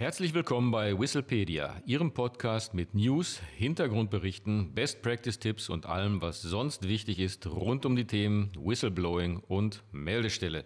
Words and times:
Herzlich 0.00 0.32
willkommen 0.32 0.70
bei 0.70 0.98
Whistlepedia, 0.98 1.76
Ihrem 1.84 2.14
Podcast 2.14 2.72
mit 2.72 2.94
News, 2.94 3.38
Hintergrundberichten, 3.58 4.72
Best 4.72 5.02
Practice 5.02 5.38
Tipps 5.38 5.68
und 5.68 5.84
allem, 5.84 6.22
was 6.22 6.40
sonst 6.40 6.88
wichtig 6.88 7.18
ist 7.18 7.46
rund 7.46 7.84
um 7.84 7.96
die 7.96 8.06
Themen 8.06 8.50
Whistleblowing 8.58 9.42
und 9.46 9.84
Meldestelle. 9.92 10.64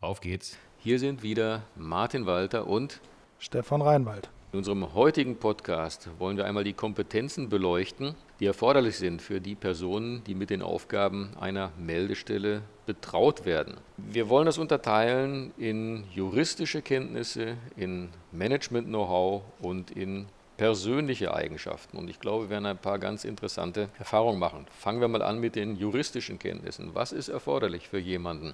Auf 0.00 0.20
geht's. 0.20 0.56
Hier 0.78 1.00
sind 1.00 1.24
wieder 1.24 1.64
Martin 1.74 2.24
Walter 2.24 2.68
und 2.68 3.00
Stefan 3.40 3.82
Reinwald. 3.82 4.30
In 4.52 4.58
unserem 4.58 4.92
heutigen 4.92 5.36
Podcast 5.36 6.10
wollen 6.18 6.36
wir 6.36 6.44
einmal 6.44 6.62
die 6.62 6.74
Kompetenzen 6.74 7.48
beleuchten, 7.48 8.14
die 8.38 8.44
erforderlich 8.44 8.98
sind 8.98 9.22
für 9.22 9.40
die 9.40 9.54
Personen, 9.54 10.22
die 10.24 10.34
mit 10.34 10.50
den 10.50 10.60
Aufgaben 10.60 11.30
einer 11.40 11.72
Meldestelle 11.78 12.60
betraut 12.84 13.46
werden. 13.46 13.78
Wir 13.96 14.28
wollen 14.28 14.44
das 14.44 14.58
unterteilen 14.58 15.52
in 15.56 16.04
juristische 16.14 16.82
Kenntnisse, 16.82 17.56
in 17.76 18.10
Management-Know-how 18.32 19.40
und 19.62 19.90
in 19.90 20.26
persönliche 20.58 21.32
Eigenschaften. 21.32 21.96
Und 21.96 22.10
ich 22.10 22.20
glaube, 22.20 22.44
wir 22.44 22.50
werden 22.50 22.66
ein 22.66 22.76
paar 22.76 22.98
ganz 22.98 23.24
interessante 23.24 23.88
Erfahrungen 23.98 24.38
machen. 24.38 24.66
Fangen 24.78 25.00
wir 25.00 25.08
mal 25.08 25.22
an 25.22 25.40
mit 25.40 25.56
den 25.56 25.76
juristischen 25.76 26.38
Kenntnissen. 26.38 26.94
Was 26.94 27.12
ist 27.12 27.30
erforderlich 27.30 27.88
für 27.88 27.98
jemanden, 27.98 28.52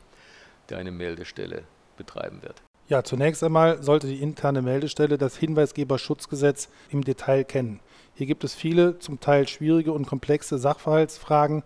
der 0.71 0.79
eine 0.79 0.93
Meldestelle 0.93 1.65
betreiben 1.97 2.41
wird? 2.43 2.63
Ja, 2.89 3.05
zunächst 3.05 3.45
einmal 3.45 3.83
sollte 3.83 4.07
die 4.07 4.23
interne 4.23 4.63
Meldestelle 4.63 5.19
das 5.19 5.37
Hinweisgeberschutzgesetz 5.37 6.71
im 6.91 7.05
Detail 7.05 7.45
kennen. 7.45 7.81
Hier 8.19 8.27
gibt 8.27 8.43
es 8.43 8.53
viele, 8.53 8.99
zum 8.99 9.21
Teil 9.21 9.47
schwierige 9.47 9.93
und 9.93 10.09
komplexe 10.09 10.59
Sachverhaltsfragen, 10.59 11.63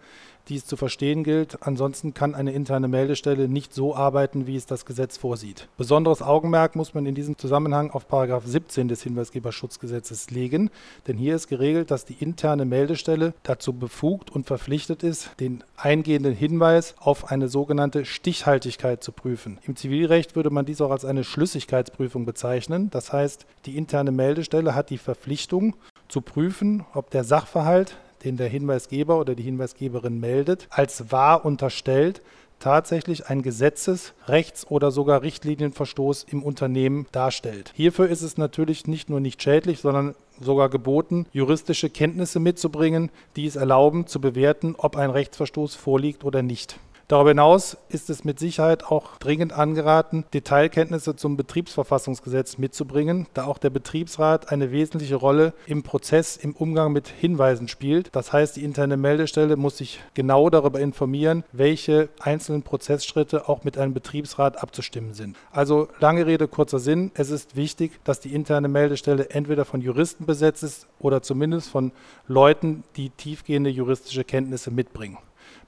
die 0.49 0.57
es 0.57 0.67
zu 0.67 0.77
verstehen 0.77 1.25
gilt. 1.25 1.63
Ansonsten 1.63 2.13
kann 2.13 2.35
eine 2.35 2.53
interne 2.53 2.89
Meldestelle 2.89 3.49
nicht 3.49 3.73
so 3.73 3.97
arbeiten, 3.97 4.47
wie 4.47 4.57
es 4.57 4.67
das 4.67 4.85
Gesetz 4.85 5.17
vorsieht. 5.17 5.69
Besonderes 5.79 6.21
Augenmerk 6.21 6.77
muss 6.77 6.93
man 6.93 7.07
in 7.07 7.15
diesem 7.15 7.39
Zusammenhang 7.39 7.91
auf 7.91 8.05
17 8.45 8.87
des 8.87 9.03
Hinweisgeberschutzgesetzes 9.03 10.31
legen, 10.31 10.71
denn 11.07 11.17
hier 11.17 11.37
ist 11.37 11.49
geregelt, 11.49 11.91
dass 11.91 12.05
die 12.05 12.23
interne 12.23 12.67
Meldestelle 12.67 13.33
dazu 13.45 13.73
befugt 13.73 14.31
und 14.31 14.47
verpflichtet 14.47 15.03
ist, 15.03 15.31
den 15.41 15.65
eingehenden 15.79 16.35
Hinweis 16.35 16.97
auf 16.99 17.31
eine 17.31 17.49
sogenannte 17.49 18.05
Stichhaltigkeit 18.05 19.03
zu 19.03 19.13
prüfen. 19.13 19.57
Im 19.67 19.75
Zivilrecht 19.75 20.37
würde 20.37 20.51
man 20.51 20.67
dies 20.67 20.83
auch 20.83 20.91
als 20.91 21.07
eine 21.07 21.25
Schlüssigkeitsprüfung 21.25 22.27
bezeichnen. 22.27 22.91
Das 22.91 23.11
heißt, 23.11 23.47
die 23.65 23.79
interne 23.79 24.13
Meldestelle 24.13 24.75
hat 24.75 24.91
die 24.91 24.99
Verpflichtung 24.99 25.77
zu 26.13 26.21
prüfen, 26.21 26.85
ob 26.93 27.11
der 27.11 27.25
Sachverhalt 27.25 27.97
den 28.23 28.37
der 28.37 28.49
Hinweisgeber 28.49 29.19
oder 29.19 29.35
die 29.35 29.43
Hinweisgeberin 29.43 30.21
meldet, 30.21 30.69
als 30.71 31.11
wahr 31.11 31.45
unterstellt, 31.45 32.23
tatsächlich 32.61 33.27
ein 33.29 33.43
Gesetzes-, 33.43 34.13
Rechts- 34.29 34.67
oder 34.71 34.93
sogar 34.93 35.23
Richtlinienverstoß 35.23 36.27
im 36.31 36.43
Unternehmen 36.43 37.07
darstellt. 37.11 37.73
Hierfür 37.75 38.09
ist 38.09 38.23
es 38.23 38.37
natürlich 38.37 38.87
nicht 38.87 39.11
nur 39.11 39.21
nicht 39.21 39.43
schädlich, 39.43 39.81
sondern 39.81 40.15
sogar 40.41 40.69
geboten, 40.69 41.27
juristische 41.33 41.91
Kenntnisse 41.91 42.39
mitzubringen, 42.39 43.11
die 43.35 43.47
es 43.47 43.57
erlauben 43.57 44.07
zu 44.07 44.21
bewerten, 44.21 44.75
ob 44.79 44.97
ein 44.97 45.11
Rechtsverstoß 45.11 45.75
vorliegt 45.75 46.25
oder 46.25 46.43
nicht. 46.43 46.79
Darüber 47.13 47.29
hinaus 47.29 47.77
ist 47.91 48.09
es 48.09 48.25
mit 48.25 48.39
Sicherheit 48.39 48.85
auch 48.85 49.19
dringend 49.19 49.53
angeraten, 49.53 50.25
Detailkenntnisse 50.33 51.15
zum 51.15 51.37
Betriebsverfassungsgesetz 51.37 52.57
mitzubringen, 52.57 53.27
da 53.35 53.45
auch 53.45 53.59
der 53.59 53.69
Betriebsrat 53.69 54.51
eine 54.51 54.73
wesentliche 54.73 55.17
Rolle 55.17 55.53
im 55.67 55.83
Prozess 55.83 56.39
im 56.39 56.57
Umgang 56.57 56.91
mit 56.91 57.09
Hinweisen 57.09 57.69
spielt. 57.69 58.09
Das 58.13 58.33
heißt, 58.33 58.57
die 58.57 58.65
interne 58.65 58.97
Meldestelle 58.97 59.57
muss 59.57 59.77
sich 59.77 60.01
genau 60.15 60.49
darüber 60.49 60.81
informieren, 60.81 61.45
welche 61.53 62.09
einzelnen 62.19 62.63
Prozessschritte 62.63 63.47
auch 63.47 63.63
mit 63.63 63.77
einem 63.77 63.93
Betriebsrat 63.93 64.63
abzustimmen 64.63 65.13
sind. 65.13 65.37
Also 65.51 65.89
lange 66.01 66.25
Rede, 66.25 66.49
kurzer 66.49 66.79
Sinn. 66.79 67.11
Es 67.13 67.29
ist 67.29 67.57
wichtig, 67.57 67.93
dass 68.05 68.21
die 68.21 68.33
interne 68.35 68.69
Meldestelle 68.69 69.29
entweder 69.29 69.67
von 69.67 69.83
Juristen 69.83 70.25
besetzt 70.25 70.63
ist 70.63 70.87
oder 70.99 71.21
zumindest 71.21 71.69
von 71.69 71.93
Leuten, 72.27 72.85
die 72.97 73.11
tiefgehende 73.11 73.69
juristische 73.69 74.25
Kenntnisse 74.25 74.71
mitbringen. 74.71 75.19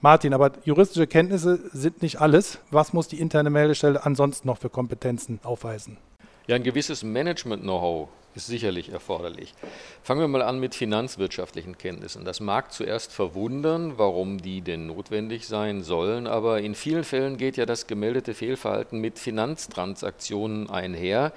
Martin, 0.05 0.35
aber 0.35 0.53
juristische 0.67 1.07
Kenntnisse 1.07 1.61
sind 1.73 2.03
nicht 2.03 2.21
alles. 2.21 2.59
Was 2.71 2.93
muss 2.93 3.09
die 3.09 3.19
interne 3.21 3.49
Meldestelle 3.49 4.05
ansonsten 4.05 4.47
noch 4.49 4.59
für 4.59 4.69
Kompetenzen 4.69 5.41
aufweisen? 5.43 5.97
Ja, 6.47 6.57
ein 6.57 6.63
gewisses 6.63 7.03
Management-Know-how 7.03 8.11
ist 8.35 8.47
sicherlich 8.47 8.93
erforderlich. 8.93 9.55
Fangen 10.03 10.21
wir 10.21 10.29
mal 10.29 10.43
an 10.43 10.61
mit 10.61 10.75
finanzwirtschaftlichen 10.75 11.79
Kenntnissen. 11.79 12.27
Das 12.27 12.41
mag 12.41 12.71
zuerst 12.71 13.13
verwundern, 13.13 13.95
warum 13.97 14.43
die 14.43 14.61
denn 14.61 14.89
notwendig 14.89 15.47
sein 15.47 15.83
sollen, 15.83 16.27
aber 16.27 16.61
in 16.61 16.75
vielen 16.75 17.05
Fällen 17.05 17.39
geht 17.39 17.57
ja 17.57 17.65
das 17.65 17.87
gemeldete 17.87 18.35
Fehlverhalten 18.35 19.01
mit 19.01 19.19
Finanztransaktionen 19.19 20.69
einher 20.69 21.33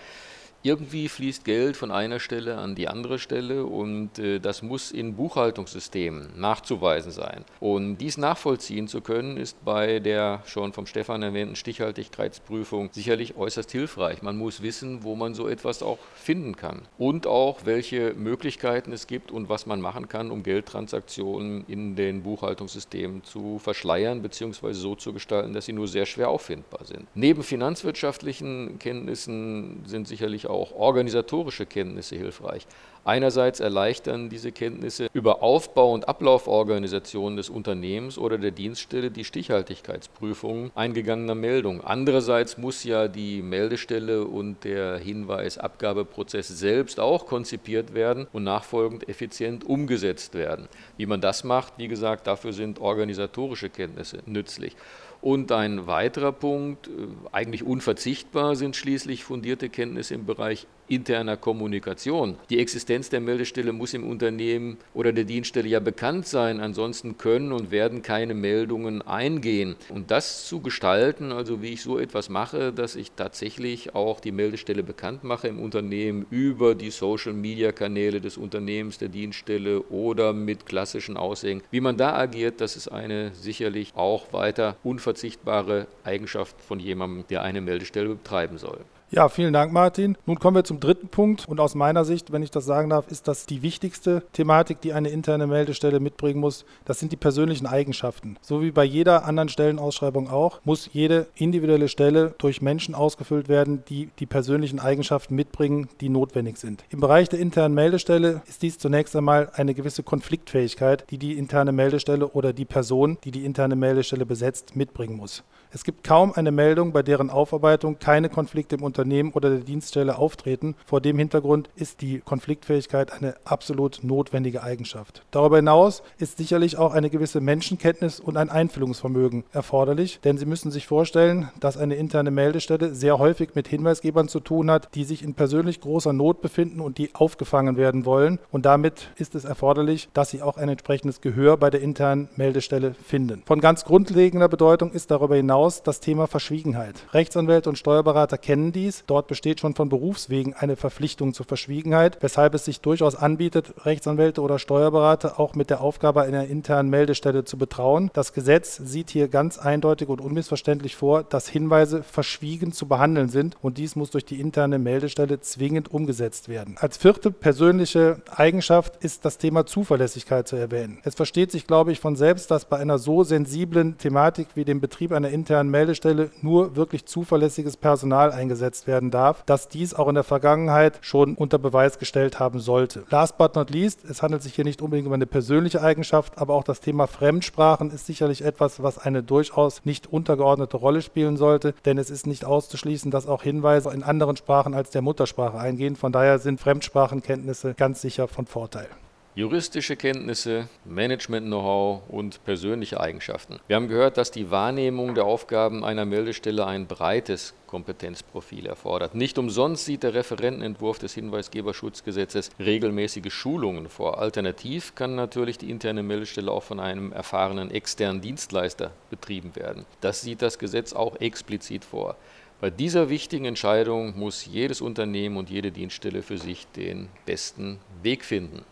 irgendwie 0.63 1.07
fließt 1.07 1.45
Geld 1.45 1.77
von 1.77 1.91
einer 1.91 2.19
Stelle 2.19 2.57
an 2.57 2.75
die 2.75 2.87
andere 2.87 3.19
Stelle 3.19 3.65
und 3.65 4.19
äh, 4.19 4.39
das 4.39 4.61
muss 4.61 4.91
in 4.91 5.15
Buchhaltungssystemen 5.15 6.39
nachzuweisen 6.39 7.11
sein. 7.11 7.45
Und 7.59 7.97
dies 7.97 8.17
nachvollziehen 8.17 8.87
zu 8.87 9.01
können, 9.01 9.37
ist 9.37 9.63
bei 9.63 9.99
der 9.99 10.41
schon 10.45 10.73
vom 10.73 10.87
Stefan 10.87 11.21
erwähnten 11.21 11.55
Stichhaltigkeitsprüfung 11.55 12.89
sicherlich 12.91 13.37
äußerst 13.37 13.71
hilfreich. 13.71 14.21
Man 14.21 14.37
muss 14.37 14.61
wissen, 14.61 15.03
wo 15.03 15.15
man 15.15 15.35
so 15.35 15.47
etwas 15.47 15.83
auch 15.83 15.99
finden 16.15 16.55
kann 16.55 16.81
und 16.97 17.27
auch 17.27 17.65
welche 17.65 18.13
Möglichkeiten 18.13 18.91
es 18.91 19.07
gibt 19.07 19.31
und 19.31 19.49
was 19.49 19.67
man 19.67 19.79
machen 19.79 20.09
kann, 20.09 20.31
um 20.31 20.43
Geldtransaktionen 20.43 21.65
in 21.67 21.95
den 21.95 22.23
Buchhaltungssystemen 22.23 23.23
zu 23.23 23.59
verschleiern 23.59 24.21
bzw. 24.21 24.73
so 24.73 24.95
zu 24.95 25.13
gestalten, 25.13 25.53
dass 25.53 25.65
sie 25.65 25.73
nur 25.73 25.87
sehr 25.87 26.05
schwer 26.05 26.29
auffindbar 26.29 26.85
sind. 26.85 27.07
Neben 27.13 27.43
finanzwirtschaftlichen 27.43 28.79
Kenntnissen 28.79 29.83
sind 29.85 30.07
sicherlich 30.07 30.46
auch 30.49 30.71
organisatorische 30.73 31.65
Kenntnisse 31.65 32.15
hilfreich. 32.15 32.65
Einerseits 33.07 33.61
erleichtern 33.61 34.27
diese 34.27 34.51
Kenntnisse 34.51 35.07
über 35.13 35.41
Aufbau- 35.41 35.93
und 35.93 36.09
Ablauforganisationen 36.09 37.37
des 37.37 37.49
Unternehmens 37.49 38.17
oder 38.17 38.37
der 38.37 38.51
Dienststelle 38.51 39.11
die 39.11 39.23
Stichhaltigkeitsprüfung 39.23 40.71
eingegangener 40.75 41.33
Meldungen. 41.33 41.79
Andererseits 41.79 42.57
muss 42.57 42.83
ja 42.83 43.07
die 43.07 43.41
Meldestelle 43.41 44.25
und 44.25 44.65
der 44.65 44.97
Hinweisabgabeprozess 44.97 46.49
selbst 46.49 46.99
auch 46.99 47.27
konzipiert 47.27 47.93
werden 47.93 48.27
und 48.33 48.43
nachfolgend 48.43 49.07
effizient 49.07 49.63
umgesetzt 49.63 50.33
werden. 50.33 50.67
Wie 50.97 51.05
man 51.05 51.21
das 51.21 51.45
macht, 51.45 51.75
wie 51.77 51.87
gesagt, 51.87 52.27
dafür 52.27 52.51
sind 52.51 52.81
organisatorische 52.81 53.69
Kenntnisse 53.69 54.17
nützlich. 54.25 54.75
Und 55.21 55.53
ein 55.53 55.87
weiterer 55.87 56.33
Punkt, 56.33 56.87
äh, 56.87 56.91
eigentlich 57.31 57.63
unverzichtbar, 57.63 58.57
sind 58.57 58.75
schließlich 58.75 59.23
fundierte 59.23 59.69
Kenntnisse 59.69 60.13
im 60.13 60.25
Bereich 60.25 60.67
interner 60.87 61.37
Kommunikation. 61.37 62.35
Die 62.49 62.59
Existenz 62.59 63.09
der 63.09 63.19
Meldestelle 63.19 63.73
muss 63.73 63.93
im 63.93 64.07
Unternehmen 64.07 64.77
oder 64.93 65.11
der 65.11 65.23
Dienststelle 65.23 65.67
ja 65.67 65.79
bekannt 65.79 66.27
sein, 66.27 66.59
ansonsten 66.59 67.17
können 67.17 67.51
und 67.51 67.71
werden 67.71 68.01
keine 68.01 68.33
Meldungen 68.33 69.01
eingehen. 69.01 69.75
Und 69.89 70.11
das 70.11 70.47
zu 70.47 70.61
gestalten, 70.61 71.31
also 71.31 71.61
wie 71.61 71.73
ich 71.73 71.81
so 71.81 71.99
etwas 71.99 72.29
mache, 72.29 72.71
dass 72.71 72.95
ich 72.95 73.11
tatsächlich 73.11 73.95
auch 73.95 74.19
die 74.19 74.31
Meldestelle 74.31 74.83
bekannt 74.83 75.23
mache 75.23 75.47
im 75.47 75.59
Unternehmen 75.59 76.25
über 76.29 76.75
die 76.75 76.91
Social-Media-Kanäle 76.91 78.21
des 78.21 78.37
Unternehmens, 78.37 78.97
der 78.97 79.09
Dienststelle 79.09 79.81
oder 79.83 80.33
mit 80.33 80.65
klassischen 80.65 81.17
Aushängen. 81.17 81.63
Wie 81.71 81.81
man 81.81 81.97
da 81.97 82.15
agiert, 82.15 82.61
das 82.61 82.75
ist 82.75 82.87
eine 82.87 83.31
sicherlich 83.33 83.93
auch 83.95 84.33
weiter 84.33 84.77
unverzichtbare 84.83 85.87
Eigenschaft 86.03 86.61
von 86.61 86.79
jemandem, 86.79 87.25
der 87.29 87.43
eine 87.43 87.61
Meldestelle 87.61 88.09
betreiben 88.09 88.57
soll. 88.57 88.79
Ja, 89.09 89.29
vielen 89.29 89.53
Dank, 89.53 89.71
Martin. 89.71 90.17
Nun 90.25 90.37
kommen 90.37 90.57
wir 90.57 90.65
zum 90.65 90.81
dritten 90.81 91.07
Punkt. 91.07 91.47
Und 91.47 91.61
aus 91.61 91.75
meiner 91.75 92.03
Sicht, 92.03 92.33
wenn 92.33 92.43
ich 92.43 92.51
das 92.51 92.65
sagen 92.65 92.89
darf, 92.89 93.07
ist 93.07 93.29
das 93.29 93.45
die 93.45 93.61
wichtigste 93.61 94.21
Thematik, 94.33 94.81
die 94.81 94.91
eine 94.91 95.07
interne 95.07 95.47
Meldestelle 95.47 96.01
mitbringen 96.01 96.41
muss. 96.41 96.65
Das 96.83 96.99
sind 96.99 97.13
die 97.13 97.17
persönlichen 97.17 97.67
Eigenschaften. 97.67 98.35
So 98.41 98.61
wie 98.61 98.71
bei 98.71 98.83
jeder 98.83 99.23
anderen 99.23 99.47
Stellenausschreibung 99.47 100.29
auch, 100.29 100.59
muss 100.65 100.89
jede 100.91 101.27
individuelle 101.35 101.87
Stelle 101.87 102.35
durch 102.37 102.61
Menschen 102.61 102.95
ausgefüllt 102.95 103.47
werden, 103.47 103.81
die 103.87 104.09
die 104.19 104.25
persönlichen 104.25 104.81
Eigenschaften 104.81 105.35
mitbringen, 105.35 105.87
die 106.01 106.09
notwendig 106.09 106.57
sind. 106.57 106.83
Im 106.89 106.99
Bereich 106.99 107.29
der 107.29 107.39
internen 107.39 107.75
Meldestelle 107.75 108.41
ist 108.45 108.61
dies 108.61 108.77
zunächst 108.77 109.15
einmal 109.15 109.49
eine 109.53 109.73
gewisse 109.73 110.03
Konfliktfähigkeit, 110.03 111.05
die 111.11 111.17
die 111.17 111.37
interne 111.37 111.71
Meldestelle 111.71 112.27
oder 112.27 112.51
die 112.51 112.65
Person, 112.65 113.17
die 113.23 113.31
die 113.31 113.45
interne 113.45 113.77
Meldestelle 113.77 114.25
besetzt, 114.25 114.75
mitbringen 114.75 115.15
muss. 115.15 115.45
Es 115.71 115.85
gibt 115.85 116.03
kaum 116.03 116.33
eine 116.33 116.51
Meldung, 116.51 116.91
bei 116.91 117.03
deren 117.03 117.29
Aufarbeitung 117.29 117.99
keine 117.99 118.29
Konflikte 118.29 118.75
im 118.75 118.83
Unternehmen 118.83 118.96
oder 119.33 119.49
der 119.49 119.59
Dienststelle 119.59 120.17
auftreten. 120.17 120.75
Vor 120.85 121.01
dem 121.01 121.17
Hintergrund 121.17 121.69
ist 121.75 122.01
die 122.01 122.19
Konfliktfähigkeit 122.19 123.11
eine 123.11 123.35
absolut 123.45 124.03
notwendige 124.03 124.63
Eigenschaft. 124.63 125.23
Darüber 125.31 125.57
hinaus 125.57 126.03
ist 126.17 126.37
sicherlich 126.37 126.77
auch 126.77 126.93
eine 126.93 127.09
gewisse 127.09 127.41
Menschenkenntnis 127.41 128.19
und 128.19 128.37
ein 128.37 128.49
Einfühlungsvermögen 128.49 129.43
erforderlich, 129.51 130.19
denn 130.23 130.37
Sie 130.37 130.45
müssen 130.45 130.71
sich 130.71 130.87
vorstellen, 130.87 131.49
dass 131.59 131.77
eine 131.77 131.95
interne 131.95 132.31
Meldestelle 132.31 132.95
sehr 132.95 133.19
häufig 133.19 133.55
mit 133.55 133.67
Hinweisgebern 133.67 134.27
zu 134.27 134.39
tun 134.39 134.71
hat, 134.71 134.93
die 134.95 135.03
sich 135.03 135.23
in 135.23 135.33
persönlich 135.33 135.81
großer 135.81 136.13
Not 136.13 136.41
befinden 136.41 136.81
und 136.81 136.97
die 136.97 137.13
aufgefangen 137.13 137.77
werden 137.77 138.05
wollen. 138.05 138.39
Und 138.51 138.65
damit 138.65 139.09
ist 139.17 139.35
es 139.35 139.45
erforderlich, 139.45 140.09
dass 140.13 140.31
Sie 140.31 140.41
auch 140.41 140.57
ein 140.57 140.69
entsprechendes 140.69 141.21
Gehör 141.21 141.57
bei 141.57 141.69
der 141.69 141.81
internen 141.81 142.29
Meldestelle 142.35 142.93
finden. 142.93 143.43
Von 143.45 143.61
ganz 143.61 143.85
grundlegender 143.85 144.49
Bedeutung 144.49 144.91
ist 144.91 145.11
darüber 145.11 145.35
hinaus, 145.35 145.83
das 145.83 145.99
Thema 145.99 146.27
Verschwiegenheit. 146.27 146.95
Rechtsanwälte 147.13 147.69
und 147.69 147.77
Steuerberater 147.77 148.37
kennen 148.37 148.71
dies. 148.87 149.03
Dort 149.07 149.27
besteht 149.27 149.59
schon 149.59 149.75
von 149.75 149.89
Berufswegen 149.89 150.53
eine 150.53 150.75
Verpflichtung 150.75 151.33
zur 151.33 151.45
Verschwiegenheit, 151.45 152.17
weshalb 152.21 152.53
es 152.53 152.65
sich 152.65 152.81
durchaus 152.81 153.15
anbietet, 153.15 153.73
Rechtsanwälte 153.85 154.41
oder 154.41 154.59
Steuerberater 154.59 155.39
auch 155.39 155.55
mit 155.55 155.69
der 155.69 155.81
Aufgabe 155.81 156.21
einer 156.21 156.45
internen 156.45 156.89
Meldestelle 156.89 157.43
zu 157.43 157.57
betrauen. 157.57 158.09
Das 158.13 158.33
Gesetz 158.33 158.77
sieht 158.77 159.09
hier 159.09 159.27
ganz 159.27 159.57
eindeutig 159.57 160.07
und 160.09 160.21
unmissverständlich 160.21 160.95
vor, 160.95 161.23
dass 161.23 161.47
Hinweise 161.47 162.03
verschwiegen 162.03 162.71
zu 162.71 162.87
behandeln 162.87 163.29
sind 163.29 163.57
und 163.61 163.77
dies 163.77 163.95
muss 163.95 164.11
durch 164.11 164.25
die 164.25 164.39
interne 164.39 164.79
Meldestelle 164.79 165.39
zwingend 165.41 165.91
umgesetzt 165.91 166.49
werden. 166.49 166.75
Als 166.79 166.97
vierte 166.97 167.31
persönliche 167.31 168.21
Eigenschaft 168.29 169.03
ist 169.03 169.25
das 169.25 169.37
Thema 169.37 169.65
Zuverlässigkeit 169.65 170.47
zu 170.47 170.55
erwähnen. 170.55 170.99
Es 171.03 171.15
versteht 171.15 171.51
sich, 171.51 171.67
glaube 171.67 171.91
ich, 171.91 171.99
von 171.99 172.15
selbst, 172.15 172.51
dass 172.51 172.65
bei 172.65 172.77
einer 172.77 172.97
so 172.97 173.23
sensiblen 173.23 173.97
Thematik 173.97 174.47
wie 174.55 174.65
dem 174.65 174.79
Betrieb 174.79 175.11
einer 175.11 175.29
internen 175.29 175.69
Meldestelle 175.69 176.31
nur 176.41 176.75
wirklich 176.75 177.05
zuverlässiges 177.05 177.77
Personal 177.77 178.31
eingesetzt 178.31 178.76
werden 178.85 179.09
darf, 179.09 179.43
dass 179.45 179.69
dies 179.69 179.95
auch 179.95 180.07
in 180.07 180.15
der 180.15 180.23
Vergangenheit 180.23 180.99
schon 181.01 181.33
unter 181.33 181.57
Beweis 181.57 181.97
gestellt 181.97 182.39
haben 182.39 182.59
sollte. 182.59 183.05
Last 183.09 183.37
but 183.39 183.55
not 183.55 183.71
least, 183.71 184.05
es 184.05 184.21
handelt 184.21 184.43
sich 184.43 184.53
hier 184.53 184.65
nicht 184.65 184.81
unbedingt 184.81 185.07
um 185.07 185.13
eine 185.13 185.25
persönliche 185.25 185.81
Eigenschaft, 185.81 186.37
aber 186.37 186.53
auch 186.53 186.63
das 186.63 186.81
Thema 186.81 187.07
Fremdsprachen 187.07 187.89
ist 187.89 188.05
sicherlich 188.05 188.43
etwas, 188.43 188.83
was 188.83 188.99
eine 188.99 189.23
durchaus 189.23 189.85
nicht 189.85 190.05
untergeordnete 190.05 190.77
Rolle 190.77 191.01
spielen 191.01 191.37
sollte, 191.37 191.73
denn 191.85 191.97
es 191.97 192.09
ist 192.09 192.27
nicht 192.27 192.45
auszuschließen, 192.45 193.09
dass 193.09 193.27
auch 193.27 193.41
Hinweise 193.41 193.89
in 193.91 194.03
anderen 194.03 194.35
Sprachen 194.35 194.73
als 194.73 194.91
der 194.91 195.01
Muttersprache 195.01 195.57
eingehen. 195.57 195.95
Von 195.95 196.11
daher 196.11 196.39
sind 196.39 196.59
Fremdsprachenkenntnisse 196.59 197.73
ganz 197.73 198.01
sicher 198.01 198.27
von 198.27 198.45
Vorteil 198.45 198.89
juristische 199.37 199.95
Kenntnisse, 199.95 200.67
Management-Know-how 200.83 202.09
und 202.09 202.43
persönliche 202.43 202.99
Eigenschaften. 202.99 203.59
Wir 203.67 203.75
haben 203.75 203.87
gehört, 203.87 204.17
dass 204.17 204.31
die 204.31 204.49
Wahrnehmung 204.49 205.13
der 205.13 205.25
Aufgaben 205.25 205.85
einer 205.85 206.05
Meldestelle 206.05 206.65
ein 206.65 206.87
breites 206.87 207.53
Kompetenzprofil 207.67 208.65
erfordert. 208.65 209.13
Nicht 209.13 209.37
umsonst 209.37 209.85
sieht 209.85 210.01
der 210.01 210.15
Referentenentwurf 210.15 210.97
des 210.97 211.13
Hinweisgeberschutzgesetzes 211.13 212.49
regelmäßige 212.57 213.31
Schulungen 213.31 213.89
vor. 213.89 214.17
Alternativ 214.17 214.95
kann 214.95 215.13
natürlich 215.13 215.59
die 215.59 215.69
interne 215.69 216.01
Meldestelle 216.01 216.51
auch 216.51 216.63
von 216.63 216.79
einem 216.79 217.11
erfahrenen 217.11 217.69
externen 217.69 218.21
Dienstleister 218.21 218.89
betrieben 219.11 219.55
werden. 219.55 219.85
Das 220.01 220.23
sieht 220.23 220.41
das 220.41 220.57
Gesetz 220.57 220.93
auch 220.93 221.15
explizit 221.21 221.85
vor. 221.85 222.15
Bei 222.59 222.71
dieser 222.71 223.09
wichtigen 223.09 223.45
Entscheidung 223.45 224.17
muss 224.17 224.47
jedes 224.47 224.81
Unternehmen 224.81 225.37
und 225.37 225.51
jede 225.51 225.71
Dienststelle 225.71 226.23
für 226.23 226.39
sich 226.39 226.65
den 226.75 227.07
besten 227.27 227.77
Weg 228.01 228.25
finden. 228.25 228.63